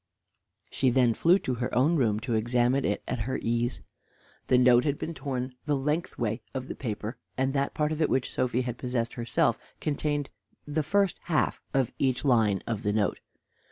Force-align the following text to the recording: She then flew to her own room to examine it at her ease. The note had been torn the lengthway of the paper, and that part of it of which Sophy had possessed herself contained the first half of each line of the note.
She 0.71 0.89
then 0.89 1.13
flew 1.13 1.37
to 1.37 1.53
her 1.61 1.71
own 1.75 1.95
room 1.95 2.19
to 2.21 2.33
examine 2.33 2.85
it 2.85 3.03
at 3.07 3.19
her 3.29 3.37
ease. 3.39 3.83
The 4.47 4.57
note 4.57 4.83
had 4.83 4.97
been 4.97 5.13
torn 5.13 5.53
the 5.67 5.77
lengthway 5.77 6.41
of 6.55 6.67
the 6.67 6.73
paper, 6.73 7.19
and 7.37 7.53
that 7.53 7.75
part 7.75 7.91
of 7.91 8.01
it 8.01 8.05
of 8.05 8.09
which 8.09 8.33
Sophy 8.33 8.61
had 8.61 8.79
possessed 8.79 9.13
herself 9.13 9.59
contained 9.79 10.31
the 10.65 10.81
first 10.81 11.19
half 11.25 11.61
of 11.71 11.91
each 11.99 12.25
line 12.25 12.63
of 12.65 12.81
the 12.81 12.93
note. 12.93 13.19